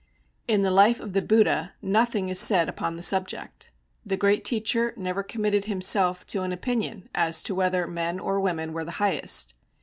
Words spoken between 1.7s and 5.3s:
nothing is said upon the subject. The great teacher never